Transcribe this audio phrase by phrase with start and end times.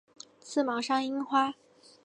[0.39, 1.53] 刺毛山樱花